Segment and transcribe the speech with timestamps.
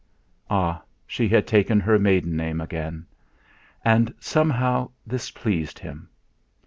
[0.49, 0.81] Ah!
[1.05, 3.05] She had taken her maiden name again!
[3.85, 6.09] And somehow this pleased him.